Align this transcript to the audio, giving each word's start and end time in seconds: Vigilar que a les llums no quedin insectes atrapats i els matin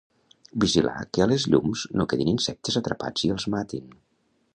Vigilar 0.61 1.01
que 1.17 1.23
a 1.25 1.27
les 1.31 1.45
llums 1.55 1.83
no 2.01 2.07
quedin 2.13 2.31
insectes 2.33 2.79
atrapats 2.81 3.27
i 3.29 3.33
els 3.35 3.47
matin 3.57 3.93